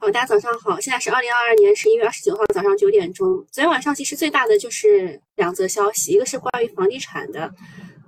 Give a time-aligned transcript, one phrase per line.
[0.00, 3.26] 好，大家早上好，现在是二零二二年十一月二十九号早上九点钟。
[3.50, 7.52] 昨天晚上其实最大的就是两则消息，一个是关于房地产的，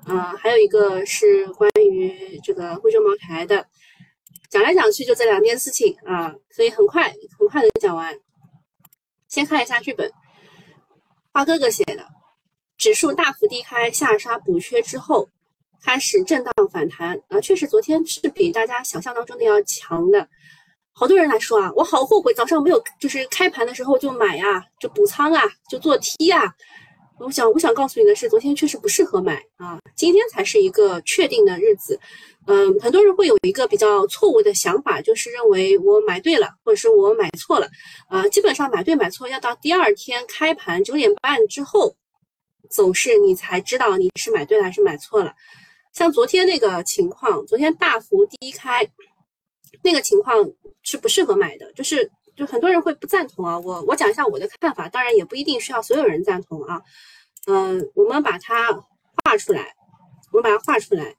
[0.05, 3.67] 啊，还有一个是关于这个贵州茅台的。
[4.49, 8.17] 讲来讲去就这两件事情啊，所以很快很快的讲完。
[9.27, 10.13] 先看一下剧本，
[11.33, 12.07] 花哥哥写的，
[12.79, 15.29] 指数大幅低开下杀补缺之后，
[15.83, 20.29] 开始震荡反弹啊，确实昨天是比大家想象当中的要强的。
[21.01, 26.43] 好多人来说啊，我好后悔早上没有，就是开盘的时候就买啊，就补仓啊，就做 T 啊。
[27.19, 31.99] 我想，我想告诉你的是，昨天确实不适合买啊，今天才是一个确定的日子。
[32.47, 37.67] 嗯，很多人会有一个比较错误的想法，就是认为我买对了，或者是我买错了
[38.11, 38.29] 啊。
[38.29, 41.97] 基本上买对买错要到第二天开盘九点半之后
[42.69, 45.33] 走势，你才知道你是买对了还是买错了。
[45.95, 48.87] 像昨天那个情况，昨天大幅低开。
[49.83, 50.51] 那个情况
[50.83, 53.59] 是不适合买的，就是就很多人会不赞同啊。
[53.59, 56.81] 我我讲一下我的看法，当然也不一定需要所有人赞同啊。
[57.47, 58.73] 嗯，我们把它
[59.25, 59.75] 画出来，
[60.33, 61.17] 我们把它画出来，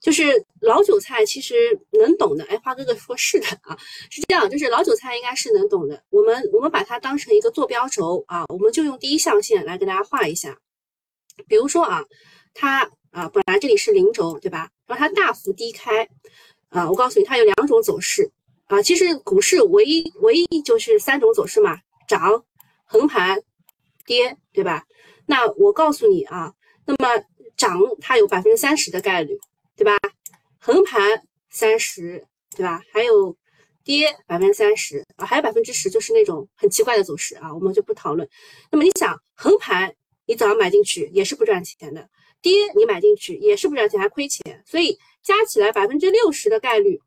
[0.00, 1.54] 就是老韭菜其实
[1.92, 2.44] 能懂的。
[2.44, 3.76] 哎，花哥哥说是的啊，
[4.10, 6.02] 是这样，就是老韭菜应该是能懂的。
[6.10, 10.58] 我们我们把它当成一个坐标轴啊，我们就用第一象限来给大家画一下。
[11.48, 12.04] 比如说啊，
[12.52, 14.70] 它啊本来这里是零轴对吧？
[14.86, 16.08] 然后它大幅低开。
[16.76, 18.30] 啊，我告诉你，它有两种走势
[18.66, 18.82] 啊。
[18.82, 22.44] 其实股市唯一唯一就是三种走势嘛，涨、
[22.84, 23.40] 横盘、
[24.04, 24.84] 跌，对吧？
[25.24, 26.52] 那我告诉你啊，
[26.84, 27.24] 那么
[27.56, 29.38] 涨它有百分之三十的概率，
[29.74, 29.96] 对吧？
[30.58, 32.82] 横盘三十，对吧？
[32.92, 33.34] 还有
[33.82, 38.28] 跌百分之三十啊，还有百分之十就是那种很奇怪的走势啊，我们就不讨论。
[38.70, 39.94] 那么你想，横盘
[40.26, 42.06] 你早上买进去也是不赚钱的，
[42.42, 44.98] 跌你买进去也是不赚钱，还亏钱，所以。
[45.26, 47.00] 加起来百分之六十的概率，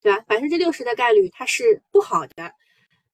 [0.00, 0.24] 对吧？
[0.26, 2.50] 百分之六十的概率它是不好的，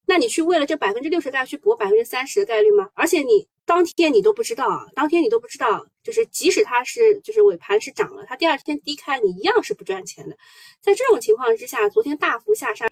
[0.06, 2.89] 那你去为了这百分之六十概率去搏百分之三十的概率吗？
[2.94, 10.36] 而且你当天你都不知道啊，当天你都不知道，就是即使它是就是尾盘是涨了，它第二天低开，你一样是不赚钱的。
[10.80, 12.86] 在这种情况之下，昨天大幅下杀，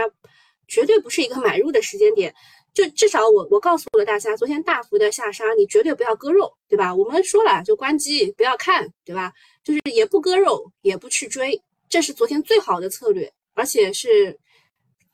[0.67, 2.35] 绝对不是一个买入的时间点。
[2.75, 6.95] 就至少我我告诉了大家，昨天大幅的下杀，你绝对不要割肉，对吧？
[6.95, 9.33] 我们说了，就关机，不要看，对吧？
[9.63, 14.39] 就是也不割肉，也不去追，这是昨天最好的策略，而且是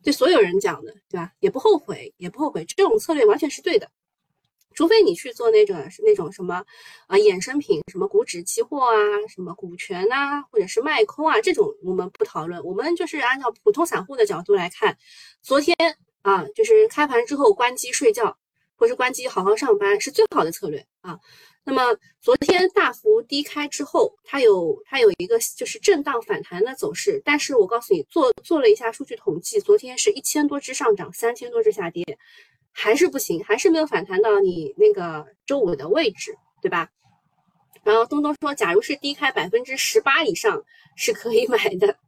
[0.02, 1.32] 对所有人讲的，对吧？
[1.40, 3.90] 也不后悔，也不后悔，这种策略完全是对的。
[4.74, 6.64] 除非你去做那种那种什么
[7.06, 8.96] 啊衍生品，什么股指期货啊，
[9.28, 14.96] 什么股权呐，或者是卖空啊，这种我们不讨论，我们就是按照普通散户的角度来看，
[15.42, 15.76] 昨天。
[16.22, 18.36] 啊，就是开盘之后关机睡觉，
[18.74, 21.20] 或是关机好好上班是最好的策略啊。
[21.68, 21.82] 那么
[22.20, 32.04] 昨天大幅低开之后，它有它有一个就是震荡反弹的走势，但是我告诉你，做做了一下数据统计，昨天是一千多只上涨，三千多只下跌，
[32.70, 36.88] 还是不行，还是没有反弹到你那个周五的位置，对吧？
[37.82, 40.62] 然后东东说，假如是低开百分之十八以上
[40.96, 41.98] 是可以买的。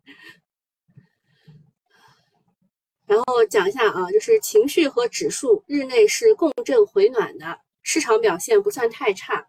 [3.07, 7.59] 然后讲一下啊，就是情绪和指数日内是共振回暖的，
[7.91, 9.47] 市场表现不算太差。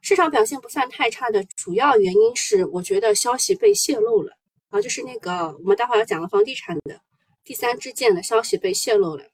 [0.00, 4.32] 市场表现不算太差的主要原因是，我觉得消息被泄露了
[4.70, 6.98] 啊，就是那个我们待会儿要讲的房地产的
[7.44, 9.24] 第三支箭的消息被泄露了。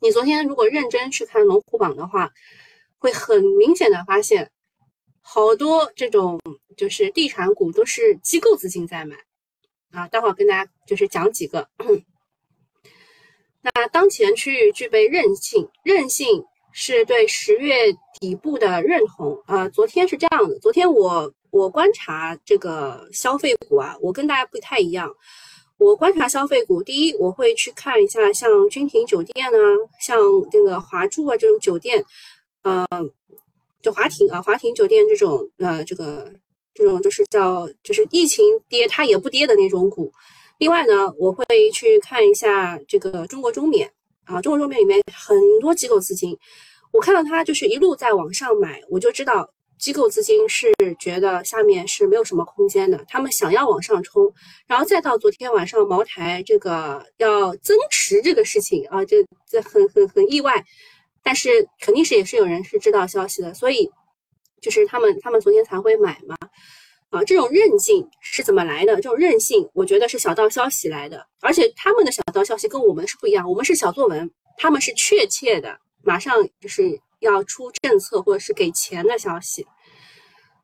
[0.00, 2.30] 你昨天如果认真去看龙虎榜的话，
[2.96, 4.50] 会很明显的发现，
[5.20, 6.40] 好多这种
[6.78, 9.16] 就是地产股都是机构资金在买
[9.90, 10.08] 啊。
[10.08, 11.68] 待会儿跟大家就是讲几个。
[13.60, 16.42] 那当前区域具备韧性，韧性
[16.72, 19.40] 是对十月底部的认同。
[19.46, 25.14] 呃，昨天是这样的，昨天我我观察这个消费股啊，我跟大家不太一样。
[25.78, 29.58] 我观察消费股，第一我会去看一下像君庭酒店啊，
[30.00, 30.16] 像
[30.50, 32.04] 这个华住啊这种酒店，
[32.62, 32.86] 呃，
[33.82, 36.32] 就华庭啊，华庭酒店这种，呃，这个
[36.72, 40.12] 这种就是叫就是疫情跌它也不跌的那种股。
[40.58, 41.44] 另外呢，我会
[41.74, 43.90] 去看一下这个中国中免
[44.24, 46.38] 啊，中国中免里面很多机构资金，
[46.92, 54.32] 我看到它就是一路在往上买，我就知道机构资金是觉得下面是没有什么空间的，他们想要往上冲，
[54.66, 60.64] 然后再到昨天晚上茅台这个要增持这个事情啊，这这很很很意外，
[61.22, 63.90] 但是肯定是也是有人是知道消息的，所以
[64.60, 66.36] 就是他们他们昨天才会买嘛。
[67.12, 68.96] 啊，这种韧劲是怎么来的？
[68.96, 79.66] 这种韧性，我觉得是小道消息来的，而且他们的小道消息跟我们是不一样，我们是小作文，他们是确切的，马上就是要出政策或者是给钱的消息。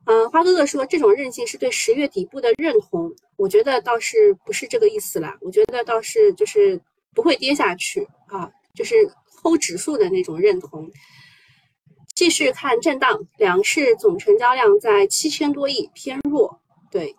[0.05, 6.81] 嗯，花哥哥说这种韧性是对十月底部的认同，我觉得倒是不是这个意思啦，我觉得倒是就是
[7.13, 8.95] 不会跌下去啊，就是
[9.43, 10.89] hold 指数的那种认同。
[12.19, 16.59] 继续看震荡，两市总成交量在七千多亿，偏弱。
[16.91, 17.15] 对，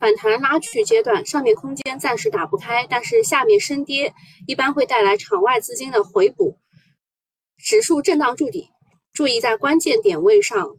[0.00, 4.12] 反弹拉锯阶段，上面空间暂时打不开，但是下面深跌
[4.48, 6.58] 一般会带来场外资金的回补，
[7.56, 8.70] 指数震荡筑底，
[9.12, 10.74] 注意在关键点位上，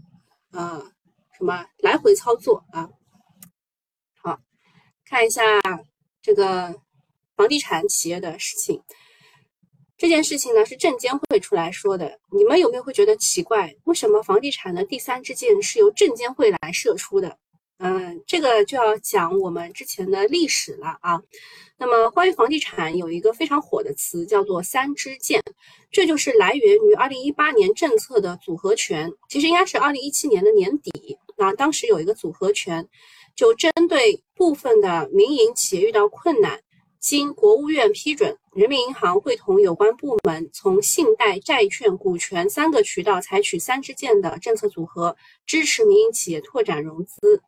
[0.51, 0.91] 呃，
[1.37, 2.89] 什么来回操作啊？
[4.21, 4.41] 好，
[5.05, 5.41] 看一下
[6.21, 6.75] 这个
[7.37, 8.83] 房地产企业的事情。
[10.01, 13.71] 这件事情呢是证监会出来说的，你们有没有会觉得奇怪？
[13.83, 17.37] 为什么房地产的第三支箭是由证监会来射出的？
[17.77, 21.21] 嗯，这个就要讲我们之前的历史了啊。
[21.77, 25.39] 那么关于房地产有一个非常火的词叫做“三支箭”，
[25.91, 31.53] 这就是来源于二零一八年政策的组合拳，其实应该是二零一七年的年底啊。
[31.53, 32.87] 当时有一个组合拳，
[33.35, 36.59] 就针对部分的民营企业遇到困难，
[37.01, 45.17] 经国务院批准，人民银行会同有关部门从信贷、债券、股权三个渠道采取“三支箭”的政策组合，
[45.47, 47.41] 支持民营企业拓展融资。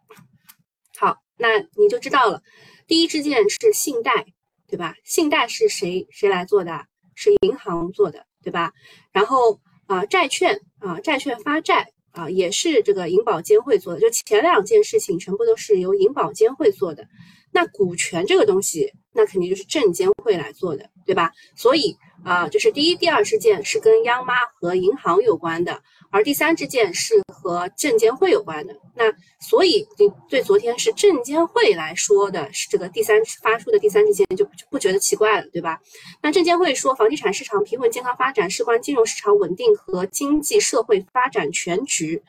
[0.98, 2.42] 好，那你就知道了。
[2.88, 4.26] 第一支箭是信贷，
[4.68, 4.96] 对吧？
[5.04, 6.88] 信贷是谁谁来做的？
[7.14, 8.74] 是银行做的，对吧？
[9.12, 14.00] 然后啊，债券啊，债券发债啊，也是这个银保监会做的。
[14.00, 17.08] 就前两件事情全部都是由银保监会做的。
[17.52, 21.32] 那股权这个东西，那肯定就是证监会来做的，对吧？
[21.56, 25.82] 所以啊，就是第一、第二支箭是跟央妈和银行有关的。
[26.10, 35.80] 而第三支箭是和证监会有关的，那所以你对昨天是证监会来说的是这个第三发出的第三支箭就不觉得奇怪了，对吧？
[36.22, 42.22] 那证监会说房地产市场平稳健康发展事关金融市场稳定和经济社会发展全局。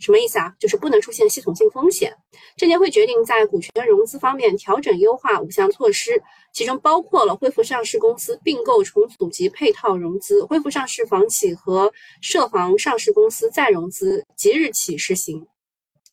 [0.00, 0.52] 什么意思啊？
[0.58, 2.16] 就是不能出现系统性风险。
[2.56, 6.20] 证监会决定在股权融资方面调整优化五项措施，
[6.52, 11.92] 其中包括了恢复上市公司并购重组及配套融资，恢复上市房企和
[12.22, 15.46] 涉房上市公司再融资，即日起实行。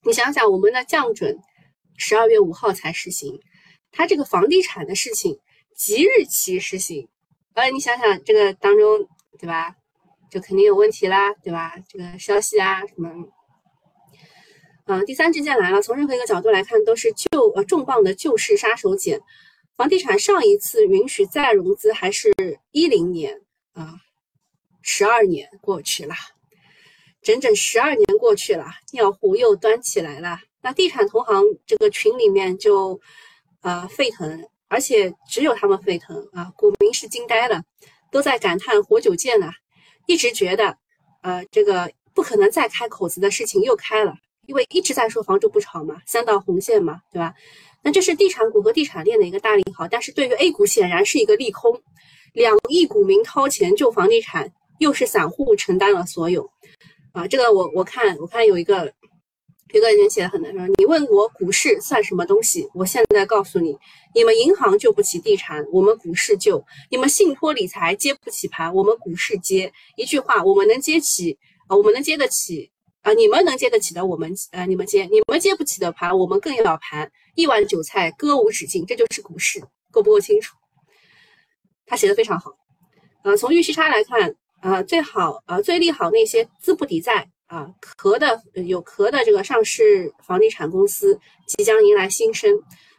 [0.04, 1.40] 你想想，我们的降准
[1.98, 3.40] 十二月五号才实行，
[3.92, 5.40] 它这个房地产的事情
[5.76, 7.08] 即日起实行，
[7.54, 9.08] 呃，你想想这个当中，
[9.40, 9.76] 对吧？
[10.30, 11.74] 就肯定有问题啦，对吧？
[11.88, 13.10] 这个消息啊什么？
[14.88, 15.82] 嗯，第三支箭来了。
[15.82, 19.20] 从任何一个角度来看，都是救呃重磅的救市杀手锏。
[19.76, 22.34] 房地产上一次允许再融资还是
[22.72, 23.42] 一零年
[23.74, 23.96] 啊，
[24.82, 26.16] 十二年过去了，
[27.22, 30.40] 整整十二年过去了，尿壶又端起来了。
[30.62, 33.00] 那地产同行这个群里面就
[33.60, 37.62] 啊沸腾，而且只有他们沸腾啊，股民是惊呆了，
[38.10, 39.52] 都在感叹活久见呐，
[40.08, 40.78] 一直觉得
[41.22, 44.16] 呃这个不可能再开口子的事情又开了。
[44.48, 47.36] 因为一直在说房住不炒嘛，三道红线嘛，对吧？
[47.84, 51.80] 那这是地产股和地产链的一个大利好，但是对于 A 股显然是一个利空。
[52.34, 56.50] 两亿股民掏钱救房地产，又是散户承担了所有。
[57.14, 58.94] 啊，这个我我看我看有一个
[59.74, 62.68] 有个人写的很难说，你问我股市算什么东西？
[62.74, 63.76] 我现在告诉你，
[64.14, 69.72] 你们银行救不起地产，我们股市救；你们信托理财接不起盘，我们股市接。
[69.96, 72.72] 一句话，我们能接起啊，我们能接得起。
[73.08, 77.10] 啊，你们能接得起的，我们呃，你们接；你们接不起的盘，我们更要盘。
[77.36, 79.62] 一碗韭菜歌无止境，这就是股市，
[79.92, 80.58] 够不够清楚？
[81.86, 82.52] 他写的非常好。
[83.24, 92.54] 呃，从预期差来看，呃，最好呃最利好那些资不抵债啊壳的有壳的这个上市房地产公司即将迎来新生。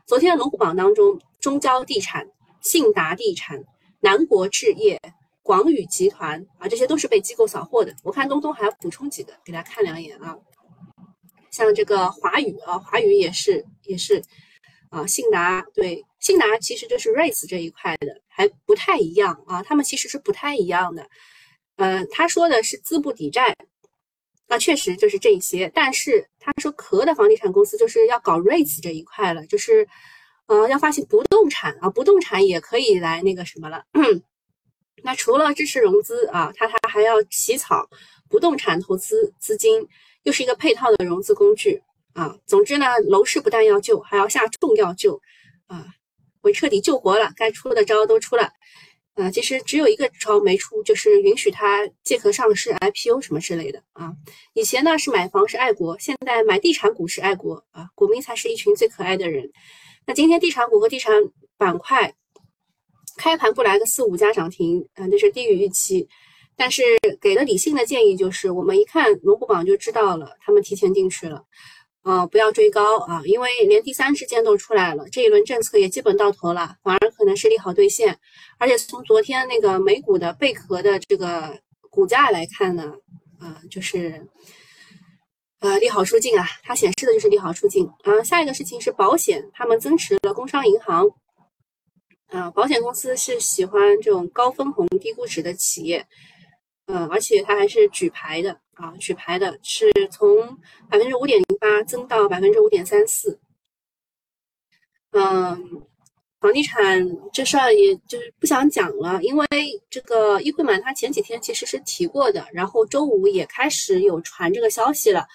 [0.07, 2.27] 昨天的龙虎榜当中，中交地产、
[2.62, 3.62] 信达地产、
[4.00, 4.99] 南国置业。
[5.49, 7.97] 广宇集团啊，这些都是被机构扫货的。
[8.05, 10.37] 我看东东还要补充几个，给大家看两眼啊。
[11.50, 14.23] 像这个华宇啊，华宇也是也是
[14.90, 15.07] 啊。
[15.07, 19.62] 信达对，信达其实就是 REITs 这一块的，还不太一样啊。
[19.62, 21.09] 他们其实是不太一样的。
[21.76, 23.57] 呃，他说的是资不抵债，
[24.49, 25.73] 那确实就是这一些。
[25.75, 29.88] 但是他说壳的房地产公司就是要搞 REITs 这一块了，就是
[30.49, 33.85] 呃要发行不动产啊，不动产也可以来那个什么了。
[35.02, 37.88] 那除了支持融资啊，它它还要起草
[38.28, 39.87] 不动产投资资金，
[40.25, 42.37] 又是一个配套的融资工具啊。
[42.47, 45.21] 总之呢，楼市不但要救，还要下重要救
[45.67, 45.87] 啊，
[46.43, 48.50] 我彻底救活了，该出的招都出了。
[49.14, 54.12] 啊，其实只有一个招没出，就是允许它借壳上市、IPO 什么之类的啊。
[54.55, 59.50] 以前呢是买房是爱国，现在买地产股是爱国啊，股民才是一群最可爱的人。
[60.07, 61.14] 那今天地产股和地产
[61.57, 62.14] 板块。
[63.19, 66.09] 开盘不来个四五家涨停，嗯，那是低于预期。
[66.57, 66.83] 但是
[67.21, 71.45] 给的理性的建议就是，我们一看龙虎榜就知道了，他们提前进去了。
[72.03, 78.19] 啊，不要追高啊，因为连第三支箭都出来了，这一轮政策也基本到头了，反而可能是利好兑现。
[78.57, 81.59] 而且从昨天那个美股的贝壳的这个
[81.91, 82.95] 股价来看呢，
[83.39, 84.27] 啊，就是
[85.61, 88.23] 呃利好出尽啊，它显示的就是利好出尽啊。
[88.25, 91.07] 下一个事情是保险，他们增持了工商银行
[92.28, 96.06] 啊，保险公司是喜欢这种高分红低估值的企业。
[96.87, 100.47] 嗯，而且它还是举牌的啊，举牌的是从
[100.88, 103.38] 百分之五点零八增到百分之五点三四。
[105.12, 105.82] 嗯，
[106.40, 109.47] 房地产这事儿也就是不想讲了，因为
[109.90, 115.26] 这个易会满他前几天其实是提过的，然后周五也开始有传这个消息了。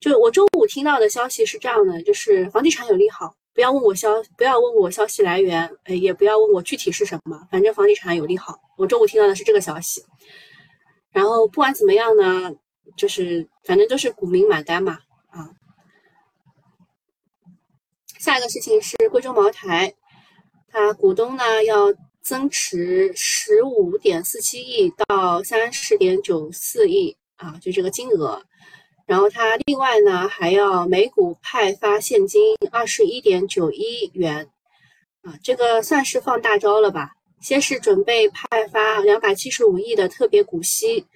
[0.00, 8.56] 就我周五听到的消息是这样的，就是房地产有利好，不要问我消，不要问我消息来源，哎，也不要问我具体是什么，反正房地产有利好。
[8.76, 10.00] 我周五听到的是这个消息。
[11.10, 12.54] 然后不管怎么样呢，
[12.96, 15.00] 就是反正都是股民买单嘛，
[15.30, 15.50] 啊。
[18.20, 19.92] 下一个事情是贵州茅台，
[20.68, 28.40] 它股东呢要增持十五点四七亿到三十点九四亿啊，就这个金额。
[29.08, 34.50] 然后它另外呢还要每股派发现金二十一点九一元，
[35.22, 37.12] 啊，这个算是放大招了吧。
[37.40, 41.06] 先是准备派发两百七十五亿的特别股息，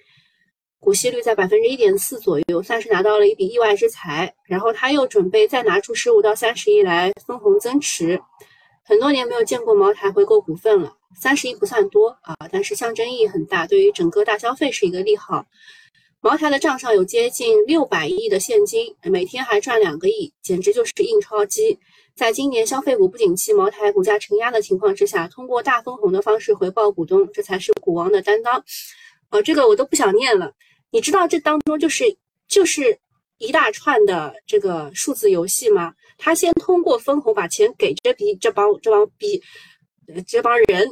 [0.79, 4.33] 股息率在百分之一点四左右，算是拿到了一笔意外之财。
[4.47, 8.19] 然后他又准备再拿出十五到三十亿来分红增持。
[8.83, 15.45] 很多年没有见过茅台回购股份了，三十亿不算多啊，但是象征意义很大，对于整个大消费是一个利好。
[16.23, 21.77] 茅台的账上有接近六百亿的现金，每天还赚两个亿，简直就是印钞机。
[22.15, 28.63] 在今年消费股不景气、茅台股价承压的情况之下，通过大分红的方式回报股东，这才是股王的担当。
[29.31, 30.53] 呃，这个我都不想念了。
[30.91, 32.05] 你知道这当中就是
[32.47, 32.97] 就是
[33.37, 35.93] 一大串的这个数字游戏吗？
[36.17, 39.41] 他先通过分红把钱给这批这帮这帮逼
[40.07, 40.89] 呃这帮人，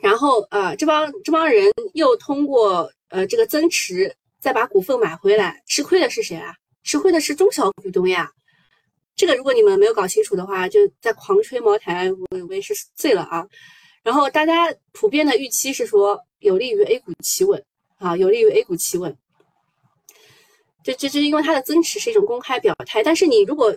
[0.00, 6.54] 然后呃这帮这帮人又通过呃这个增持再把股份买回来，吃亏的是谁啊？
[6.84, 8.30] 吃亏的是中小股东呀。
[9.14, 13.46] 这个如果你们没有搞清楚的话，就在狂吹茅台，我我也是醉了啊。
[14.02, 17.64] 然后大家普遍的预期是说有利于 A 股企稳
[17.96, 19.16] 啊，有利于 A 股企稳。
[20.84, 23.74] 这这这，因为它的增持是一种公开表态，但是你如果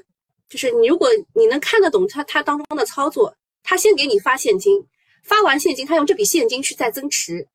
[0.48, 4.86] 就是你如果你能看得懂它它当中的操作，它先给你发现金，
[5.24, 7.48] 发完现金，它用这笔现金去再增持，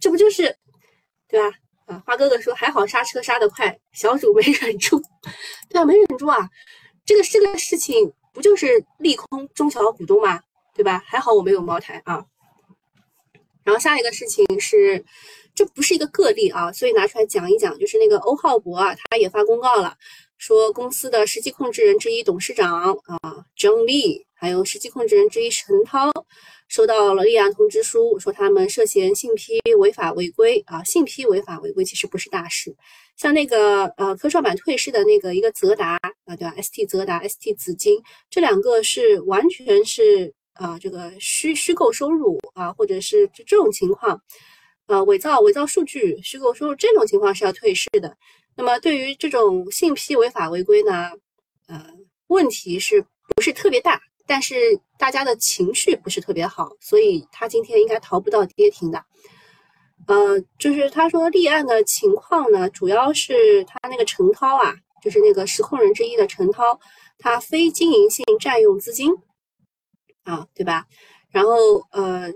[0.00, 0.56] 这不就是
[1.28, 1.58] 对吧？
[1.86, 5.00] 啊，花哥哥说还好刹车刹得快，小主没忍住。
[5.68, 6.50] 对啊，没忍住啊。
[7.04, 10.40] 这个这个事情不就是利空中小股东吗？
[10.74, 11.02] 对吧？
[11.06, 12.24] 还好我没有茅台啊。
[13.64, 15.04] 然后下一个事情是，
[15.54, 19.96] 这不是一个个例啊，所以拿出来讲一讲，就是那个欧浩博啊，他也发公告了，
[20.38, 26.10] 说公司的实际控制人之一董事长啊郑丽还有实际控制人之一陈涛。
[26.68, 30.82] 收到了立案通知书，说他们涉嫌信批违法违规啊！
[30.84, 32.74] 信批违法违规其实不是大事，
[33.16, 44.20] 像那个呃科创板退市的那个一个泽达啊，对吧？ST 泽达、ST 紫金这两个是完全是啊这个虚虚构收入啊，或者是这这种情况，
[44.86, 48.16] 呃伪造伪造数据、虚构收入这种情况是要退市的。
[48.56, 51.10] 那么对于这种信批违法违规呢，
[51.68, 51.86] 呃
[52.26, 53.04] 问题是
[53.36, 54.00] 不是特别大？
[54.26, 59.04] 但是大家的情绪不是特别好，所以他今天应该逃不到跌停的。
[60.06, 66.78] 呃，就是他说立案的情况呢，主要是他那个陈涛啊，就是那个实控人之一的陈涛，
[67.18, 69.12] 他非经营性占用资金
[70.24, 70.84] 啊，对吧？
[71.30, 72.32] 然后呃，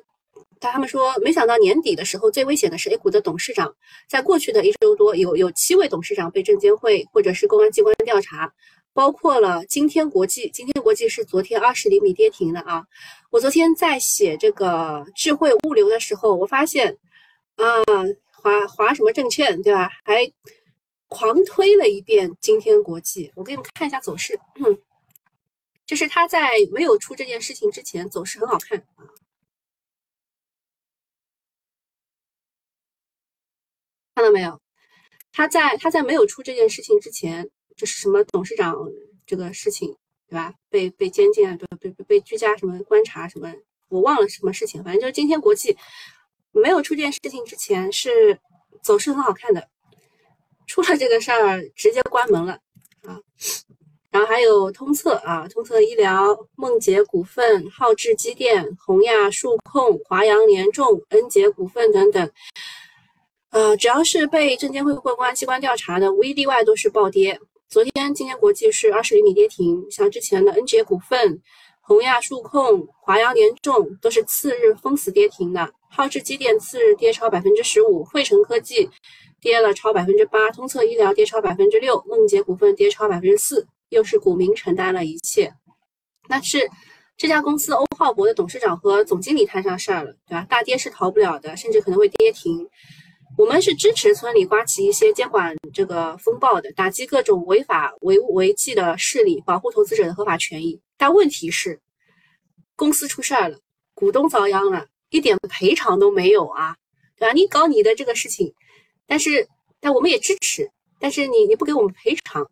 [0.59, 3.75] 他们说没想到年底的时候最危险的是 A 股的董事长，
[4.09, 8.52] 在过去的一周多，有有七位董事长被证监会或者是公安机关调查。
[8.92, 12.85] 包括了今天国际，今天国际是昨天二十厘米跌停的啊！
[13.30, 16.99] 我昨天在写这个智慧物流的时候，我发现
[17.54, 17.64] 啊，
[18.32, 19.88] 华华什么证券对吧？
[20.04, 20.32] 还
[21.09, 23.32] 狂推了一遍今天国际。
[23.37, 24.78] 我给你们看一下走势，嗯，
[25.87, 29.06] 就是它在没有出这件事情之前，走势很好看啊。
[34.14, 34.61] 看到没有？
[35.32, 37.49] 他在他在没有出这件事情之前。
[37.80, 38.76] 就是什么董事长
[39.25, 39.96] 这个事情，
[40.28, 40.52] 对吧？
[40.68, 43.50] 被被监禁啊，对被被被居家什么观察什么，
[43.88, 44.84] 我忘了什么事情。
[44.84, 45.75] 反正就是今天国际
[46.52, 48.38] 没有出这件事情之前是
[48.82, 49.66] 走势很好看的，
[50.66, 52.58] 出了这个事儿直接关门了
[53.04, 53.18] 啊。
[54.10, 62.30] 然后还有通策啊，通策医疗、梦洁股份、浩智机电、宏亚数控、华阳联众、恩捷股份等等，
[63.50, 67.40] 呃，只要是被证监会或公安机关调查的，无一例外都是暴跌。
[67.71, 71.41] 昨天今天国际是二十厘米跌停，像之前的 N 捷股份、
[71.81, 75.73] 宏亚数控、华阳联众都是次日封死跌停的。
[75.89, 78.91] 浩智机电次日跌超百分之十五，汇成科技
[79.41, 85.55] 跌了超百分之八，通策医疗跌超百分之六，梦捷股份跌超百分之四，又是股民承担了一切。
[86.29, 86.69] 那是
[87.17, 90.45] 这家公司欧浩博的董事长和总经理摊上事儿了，对吧？
[90.50, 92.69] 大跌是逃不了的，甚至可能会跌停。
[93.40, 100.78] 我们是支持村里刮起一些监管这个风暴的，打击各种违法违违纪的势力，保护投资者的合法权益。
[100.99, 101.80] 但问题是，
[102.76, 103.59] 公司出事儿了，
[103.94, 106.76] 股东遭殃了，一点赔偿都没有啊，
[107.16, 107.32] 对吧？
[107.32, 108.52] 你搞你的这个事情，
[109.06, 109.49] 但是
[109.80, 112.47] 但我们也支持，但是你你不给我们赔偿。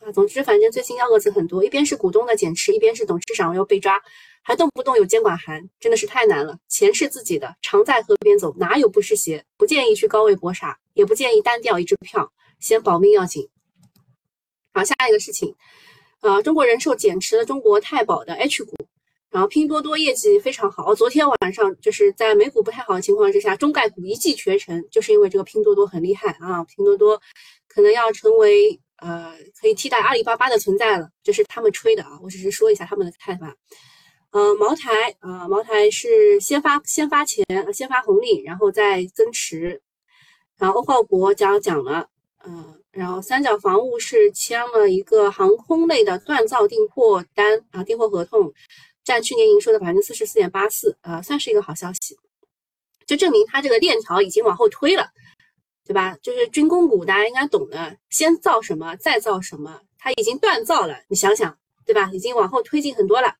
[0.00, 4.00] 啊，总之反正最近幺蛾子很多，一边是股东的减持，一边是董事长要被抓，
[4.42, 6.56] 还动不动有监管函，真的是太难了。
[6.68, 9.44] 钱是自己的，常在河边走，哪有不湿鞋？
[9.68, 13.48] 建议去高位搏杀，也不建议单调一支票，先保命要紧。
[14.72, 15.54] 好，下一个事情，
[16.18, 18.74] 啊，中国人寿减持了中国太保的 H 股，
[19.30, 27.22] 然后拼多多业绩非常好，昨天晚上就是在美股不太好的情况之下，中概股一骑绝尘，就是因为这个拼多多很厉害啊，拼多多
[27.68, 28.80] 可能要成为。
[29.00, 33.54] 呃，可以替代阿里巴巴的存在了，这是他们吹的啊，我只是说一下他们的看法。
[34.30, 39.80] 呃，茅台啊，茅台是先发先发钱，先发红利，然后再增持。
[40.56, 42.08] 然后欧浩博讲讲了，
[42.44, 48.52] 嗯，然后三角防务是签了一个航空类的锻造订货单啊，订货合同
[49.04, 52.18] 占去年营收的百分之四十四点八四，呃，算是一个好消息，
[53.06, 55.08] 就证明它这个链条已经往后推了。
[55.86, 56.14] 对吧？
[56.20, 57.96] 就是军工股，大家应该懂的。
[58.10, 60.94] 先造什么，再造什么，它已经锻造了。
[61.08, 61.56] 你想想，
[61.86, 62.10] 对吧？
[62.12, 63.34] 已经往后推进很多了。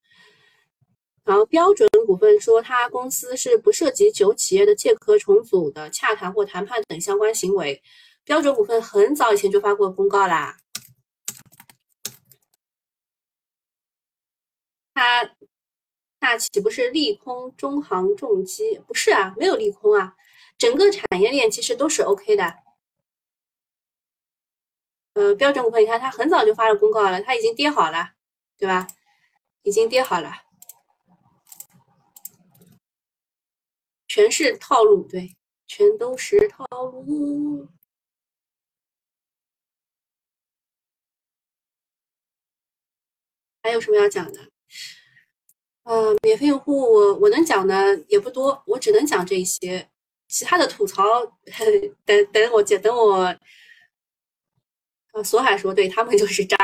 [1.29, 7.83] 然后标准股份说，它公司是不涉及九企业的借壳重组的洽谈或谈判等相关行为。
[8.25, 10.57] 标准股份很早以前就发过公告啦。
[14.95, 15.31] 它
[16.21, 18.81] 那岂不是利空中航重机？
[18.87, 20.17] 不是啊，没有利空啊。
[20.57, 22.55] 整个产业链其实都是 OK 的，
[25.13, 28.13] 呃，标准股份你看它很早就发了公告了，它已经跌好了，
[28.57, 28.87] 对吧？
[29.61, 30.33] 已经跌好了，
[34.19, 35.37] 全是套路，对，
[35.69, 37.69] 全都是套路。
[43.63, 44.51] 还有什么要讲的？
[45.85, 49.89] 呃，免费用户我我能讲的也不多，我只能讲这些。
[50.27, 51.05] 其他的吐槽，
[52.05, 53.21] 等等我等我，
[55.13, 56.57] 啊，索海说，对他们就是渣，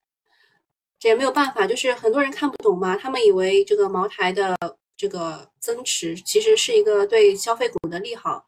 [0.98, 4.56] 这也没有办法，就是很多人看不懂嘛，他们以为这个茅台的
[5.00, 8.44] 这个增持其实是一个对消费股的利好，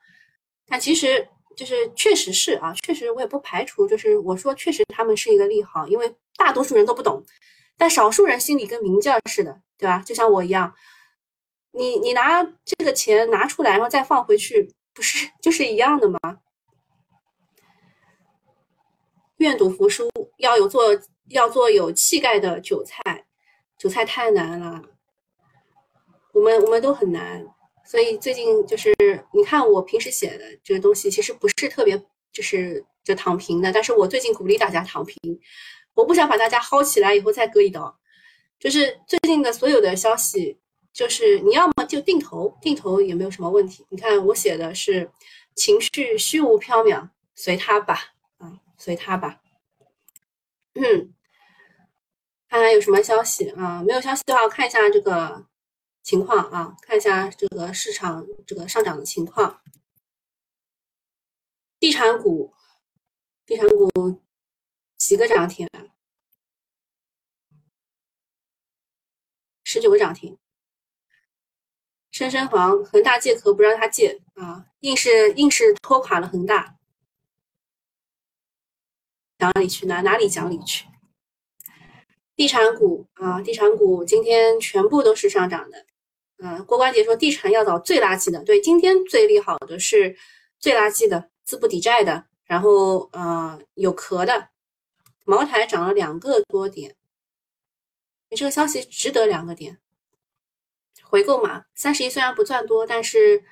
[0.66, 7.24] 但其实就是确实是啊，确实我也不排除，就是我说确实他们是一个利好，因为大多数人都不懂，
[7.78, 10.02] 但少数人心里跟明镜似的，对吧？
[10.04, 10.74] 就像我一样。
[11.74, 16.18] 你你拿这个钱拿出来，然后再放回去，不是 就是一样的吗？
[19.38, 20.82] 愿赌服输，要有做
[21.30, 23.24] 要做有气概的韭菜，
[23.78, 24.82] 韭菜太难了，
[26.32, 27.46] 我们我们都很难，
[27.84, 28.94] 所以最近就是
[29.32, 31.96] 你看我平时写的这个东西，其实不是特别
[32.32, 35.18] 就是就躺平的，但是我最近鼓励大家躺平，
[35.94, 37.98] 我不想把大家薅起来以后再割一刀，
[38.58, 40.58] 就是最近的所有的消息。
[40.94, 43.86] 就是你要么就定投，定投也没有什么问题。
[43.88, 45.10] 你看我写的是
[45.54, 49.40] 情绪虚无缥缈，随他吧，啊，随他吧。
[50.74, 51.14] 嗯，
[52.46, 53.82] 看看有什么消息啊？
[53.82, 55.46] 没有消息的话，我看一下这个
[56.02, 59.62] 情况啊，看一下这个市场这个上涨的情况。
[61.78, 62.52] 地产股，
[63.46, 64.20] 地产股
[64.96, 65.68] 几个涨停？
[69.64, 70.38] 十九个涨停。
[72.10, 76.78] 深深房恒大借壳不让他借啊，硬是硬是拖垮了恒大。
[79.38, 80.86] 讲理去哪哪里讲理去？
[82.36, 85.86] 地产股啊，地产股今天全部都是上涨的。
[86.44, 90.16] 嗯，郭关杰说地产要找最垃圾的，对，今天最利好的是
[90.58, 94.48] 最垃圾的，资不抵债的，然后呃有壳的。
[95.24, 96.96] 茅台涨了两个多点，
[98.28, 99.78] 你这个消息值得两个点。
[101.04, 103.44] 回购嘛，三十一虽然不算多，但是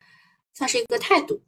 [0.53, 1.45] 算是一个态度。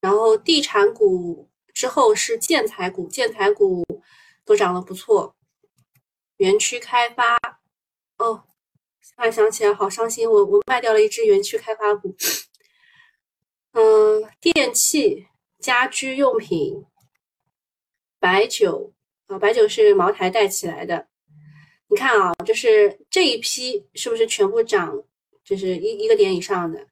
[0.00, 3.84] 然后地产股之后是建材股，建材股
[4.46, 5.36] 都涨得不错。
[6.38, 7.36] 园区开发，
[8.16, 8.44] 哦，
[9.16, 12.14] 突然想起来，好伤心，我我卖掉了一只园区开发股。
[13.72, 15.26] 嗯，电器、
[15.58, 16.84] 家居用品
[18.18, 18.92] 白酒
[19.26, 21.06] 啊，白酒是茅台带起来的。
[21.88, 25.02] 你看啊，就是这一批是不是全部涨，
[25.44, 26.86] 就是一一个点以上的，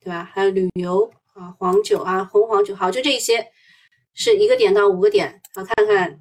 [0.00, 0.24] 对吧？
[0.32, 3.52] 还有旅游啊，黄酒啊，红黄酒，好，就这一些
[4.14, 5.42] 是一个点到五个点。
[5.54, 6.20] 好，看看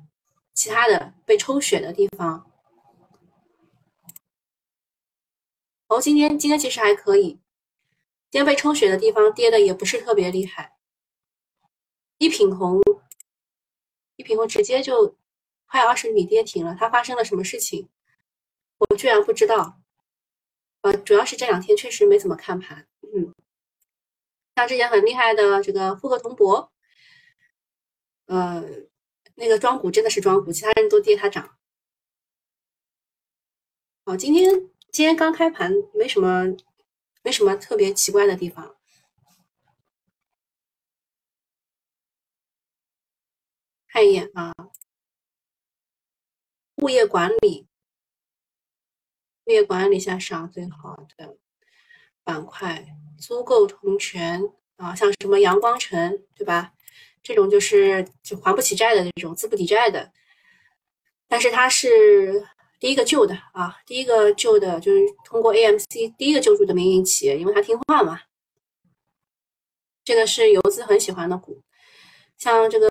[0.54, 2.46] 其他的被抽血的地方。
[5.96, 7.40] 哦，今天今天其实还可以，
[8.30, 10.76] 今天被抽血的地方跌的也不是特别厉害。
[12.18, 12.82] 一品红，
[14.18, 15.16] 一品红直接就
[15.66, 17.88] 快二十米跌停了，它发生了什么事情？
[18.78, 19.80] 我居然不知道。
[20.82, 22.86] 呃，主要是这两天确实没怎么看盘。
[23.02, 23.34] 嗯，
[24.58, 26.74] 像之前很厉害的这个富和铜箔，
[28.26, 28.62] 呃，
[29.36, 31.58] 那个庄股真的是庄股，其他人都跌它涨。
[34.04, 34.75] 哦，今天。
[34.96, 36.56] 今天刚开盘，没什么，
[37.22, 38.78] 没什么特别奇怪的地方。
[43.90, 44.54] 看一眼啊，
[46.78, 47.68] 物业管理，
[49.44, 51.38] 物业管理下上最好的
[52.24, 52.88] 板块，
[53.20, 54.42] 租购同权
[54.78, 56.74] 啊，像什么阳光城，对吧？
[57.22, 60.14] 这种就是就还不起债的那种，资不抵债的，
[61.28, 62.48] 但是它是。
[62.86, 68.22] 第一个救的啊，第一个救的就是通过 AMC 第一个救助的民营企业，因为它听话嘛。
[70.04, 71.64] 这个是游资很喜欢的股，
[72.38, 72.88] 像这个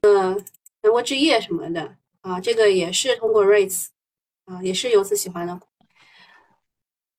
[0.82, 3.86] 南国置业什么的啊，这个也是通过 REITs
[4.46, 5.64] 啊，也是游资喜欢的股。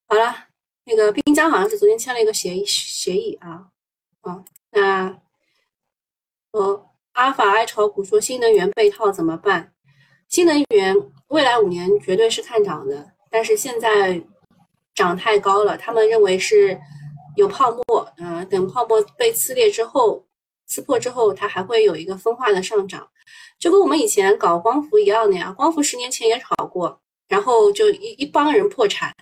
[0.09, 0.47] 好了，
[0.83, 3.69] 那个滨江好像是昨天签了一个协议协议啊，
[4.19, 5.21] 啊，那
[6.51, 9.73] 呃，阿法爱炒股说新能源被套怎么办？
[10.27, 10.93] 新能源
[11.35, 14.23] 未来五年绝对是看涨的，但是现在
[14.93, 16.79] 涨太高了，他们认为是
[17.35, 20.25] 有泡沫，呃，等泡沫被撕裂之后，
[20.65, 23.05] 撕破之后，它还会有一个分化的上涨，
[23.59, 25.51] 就跟我们以前搞光伏一样的呀。
[25.51, 29.13] 光伏十年前也炒过，然后就一一帮人破产，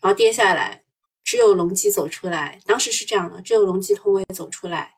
[0.00, 0.82] 然后跌下来，
[1.22, 4.94] 只有隆基走出来，当时是这样的，只有隆基通威走出来，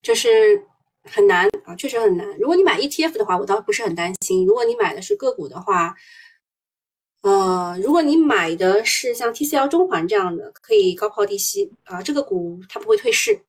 [0.00, 0.64] 就是。
[1.04, 2.26] 很难啊，确实很难。
[2.38, 4.46] 如果你买 ETF 的话，我倒不是很担心。
[4.46, 5.94] 如果你买的是个股的话，
[7.22, 13.40] 呃，如果你买的是像 TCL 中环这样的，可以高抛低吸啊，这个股它不会退市。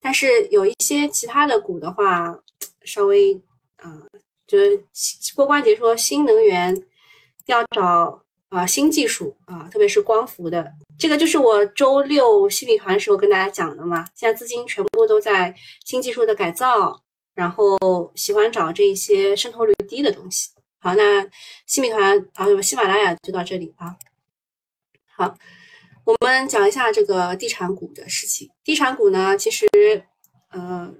[0.00, 2.38] 但是有一些其他的股的话，
[2.84, 3.34] 稍微
[3.76, 4.00] 啊，
[4.46, 4.80] 就是
[5.34, 6.74] 郭关节说新能源
[7.46, 10.72] 要找啊新技术啊，特别是光伏的。
[10.98, 14.04] 这个就是我周六新米团时候跟大家讲的嘛。
[14.14, 17.02] 现在资金全部都在新技术的改造，
[17.34, 20.50] 然后喜欢找这一些渗透率低的东西。
[20.80, 21.28] 好，那
[21.66, 23.96] 新米团啊，喜马拉雅就到这里啊。
[25.16, 25.36] 好，
[26.04, 28.50] 我们讲一下这个地产股的事情。
[28.64, 29.66] 地产股呢，其实
[30.50, 30.92] 呃，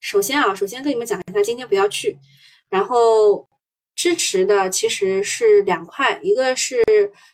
[0.00, 2.18] 首先啊，首先跟你们讲一下，今天不要去。
[2.68, 3.48] 然后
[3.96, 6.84] 支持的其实是两块，一个是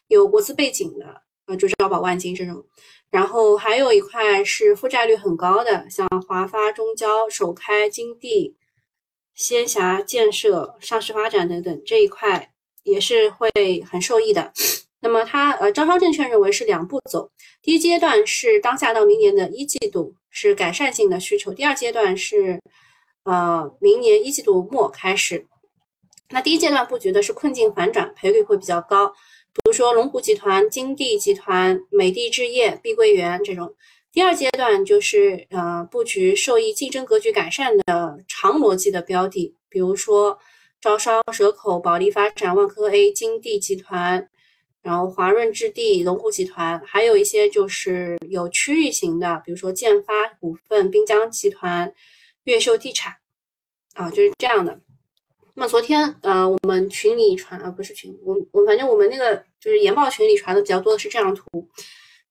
[0.07, 1.21] 有国资背景的。
[1.47, 2.65] 呃，就招宝万金这种，
[3.11, 8.57] 然后还有一块是负债率很高的，像华发、中交、首开、金地、
[9.35, 12.53] 仙霞建设、上市发展等等这一块
[12.85, 13.51] 也是会
[13.91, 14.53] 很受益的。
[15.01, 17.29] 那么它呃，招商证券认为是两步走，
[17.61, 22.61] 第一阶段是当下到明年的一季度是改善性的需求，第二阶段是
[23.25, 25.45] 呃明年一季度末开始。
[26.33, 29.09] 那第一阶段布局的是困境反转，赔率会比较高。
[29.55, 33.75] 比如说龙湖集团、金地集团、美的置业、碧桂园这种，
[34.11, 40.39] 第二阶段就是呃布局受益竞争格局改善的长逻辑的标的，比如说
[40.81, 44.27] 招商、蛇口、保利发展、万科 A、金地集团，
[44.81, 51.93] 然后华润置地、龙湖集团，还有一些就是有区域型的，比如说建发股份、滨江集团、
[52.45, 53.17] 越秀地产，
[53.93, 54.81] 啊，就是这样的。
[55.55, 61.69] 那么昨天，呃，我们群里传，啊，不是群，我我反正我们那个就是研报群里传的比较多的是这张图，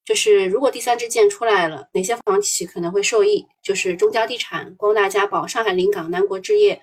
[0.04, 3.46] 就是如果第三支箭出来了，哪些房企可能会受益？
[3.62, 6.82] 就是中交地产、光大家宝、上海临港、南国置业、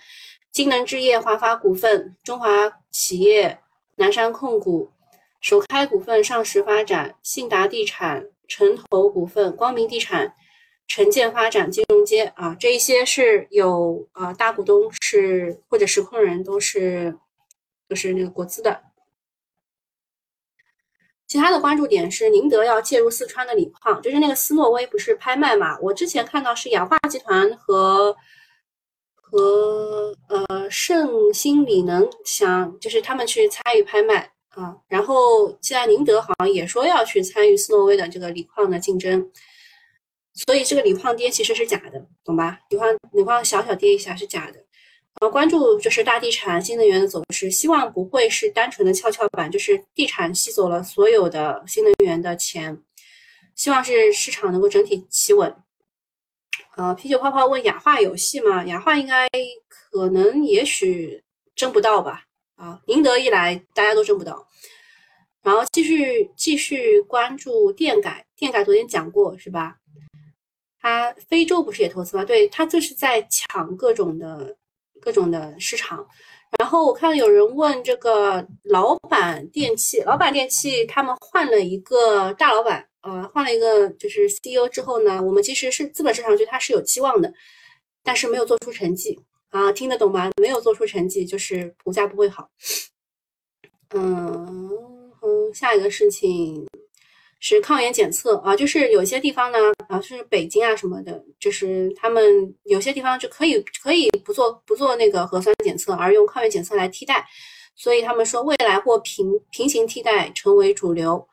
[0.53, 2.48] 金能置业、华发股份、中华
[2.92, 3.59] 企业、
[3.96, 4.92] 南山控股、
[5.40, 10.35] 首开股份、上市发展、信达地产、城投股份、光明地产。
[10.88, 17.14] 城建发展、金融街啊，这一些是有啊大股东是或者实控人都是
[17.88, 18.81] 就是那个国资的。
[21.27, 25.79] 其他的关注点是宁德要介入四川的锂矿，就是那个斯诺威不是拍卖嘛？
[25.81, 28.16] 我之前看到是氧化集团和
[29.12, 39.31] 和呃盛兴锂能想就是他们去参与拍卖啊，然后现在宁德好像也说要去参与斯诺威的这个锂矿的竞争。
[40.46, 42.61] 所以这个锂矿跌其实是假的，懂吧？
[42.70, 44.59] 锂矿锂矿小小跌一下是假的，
[45.20, 52.81] 然后，关注就是大地产、新能源的走势，希望不会是单纯的跷跷板，就是地产吸走了所有的新能源的钱，
[53.57, 55.53] 希望是市场能够整体企稳。
[56.77, 58.64] 呃，啤酒泡泡问雅化有戏吗？
[58.64, 59.29] 雅化应该
[59.68, 61.24] 可能也许
[61.57, 62.22] 争不到吧。
[62.55, 64.46] 啊，宁德一来大家都争不到。
[65.42, 69.78] 然后继续继续关注电改，电改昨天讲过是吧？
[70.81, 72.25] 他非洲不是也投资吗？
[72.25, 74.57] 对他就是在抢各种的。
[75.01, 76.05] 各种的市场，
[76.59, 87.33] 然后我看有人问这个老板电器，老板电器他们换了一个大老板，呃，换了一个就是 CEO 之后呢，我们其实是资本市场对他是有期望的，
[88.03, 89.17] 但是没有做出成绩
[89.51, 90.33] 啊，听得懂吗？
[90.43, 92.51] 没有做出成绩，就是股价不会好。
[93.95, 94.59] 嗯
[95.23, 96.67] 嗯，下一个事情。
[97.40, 107.24] 是抗原检测啊，就是有些地方呢，啊，是北京啊什么的，就是他们有些地方就可以可以不做不做那个核酸检测，而用抗原检测来替代，
[107.77, 111.29] 所以他们说未来或平平行替代成为主流，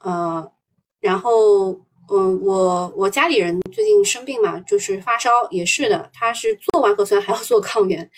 [0.00, 0.50] 呃，
[0.98, 1.72] 然后
[2.10, 8.10] 嗯，我我家里人最近生病嘛，就是发烧也是的，他是做完核酸还要做抗原，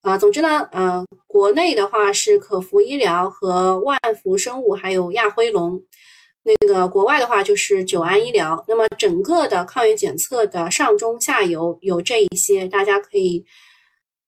[0.00, 5.82] 啊，总之呢，呃，国内的话是可福医疗和万福生物还有亚辉龙。
[6.48, 13.44] 那个国外的话就是九安医疗，那么整个的抗原检测的上中下游有这一些，大家可以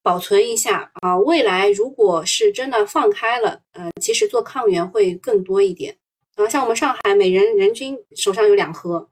[0.03, 1.17] 保存一下啊。
[1.17, 5.97] 未来如果是真的放开了，呃，其实做抗原会更多一点
[6.35, 6.47] 啊。
[6.47, 9.09] 像我们上海每人人均手上有两盒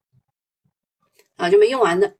[1.37, 2.15] 啊，就没用完的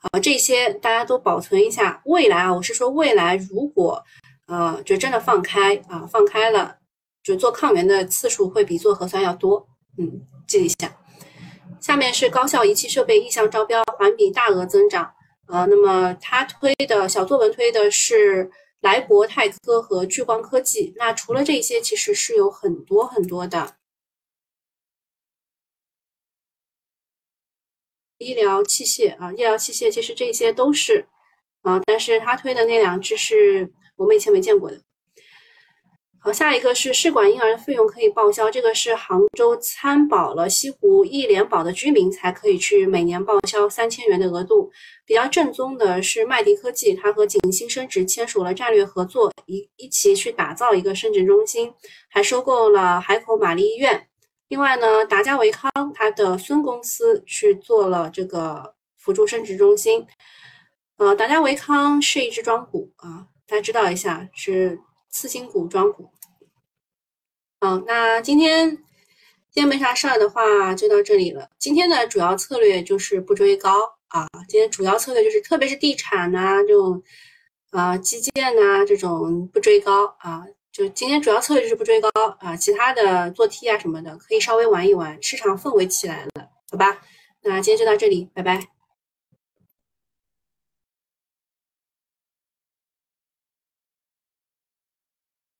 [0.00, 0.18] 啊。
[0.18, 4.02] 这些大家都保存一下，未来啊，我是说未来如果
[4.48, 6.78] 呃就真的放开啊，放开了，
[7.22, 9.68] 就做抗原的次数会比做核酸要多。
[9.98, 10.96] 嗯，记一下。
[11.80, 15.14] 下面是高校仪器设备意向招标，环比大额增长。
[15.46, 20.94] 呃，那么他推的小作文推的是莱博泰科和聚光科技。
[20.96, 23.76] 那除了这些，其实是有很多很多的
[28.16, 31.06] 医疗器械啊，医疗器械其实这些都是
[31.60, 34.80] 啊，但是他推的那两只是我们以前没见过的。
[36.24, 44.72] 好，下一个是试管婴儿的费用可以报销，这个是杭州参保了西湖一联保的居民才可以去每年报销三千元的额度。
[45.04, 51.70] 比较正宗的是麦迪科技，它和景星生殖签署了战略合作，一一起去打造一个生殖中心，
[52.08, 54.08] 还收购了海口玛丽医院。
[54.48, 60.06] 另外呢，达嘉维康它的孙公司去做了这个辅助生殖中心。
[60.96, 64.80] 呃，达嘉维康是一只庄股啊，大家知道一下是。
[65.16, 66.10] 次新股庄股，
[67.64, 68.68] 好，那今天
[69.50, 71.48] 今天没啥事儿的话，就到这里了。
[71.58, 73.70] 今天的主要策略就是不追高
[74.08, 77.02] 啊，今天主要策略就是，特别是地产呐这种
[77.70, 86.98] 啊基建呐这种不追高啊，就今天主要策略就是不追高啊，其他的做 T 啊什么的可以稍微玩一玩，市场氛围起来了，好吧？
[87.44, 88.73] 那今天就到这里，拜拜。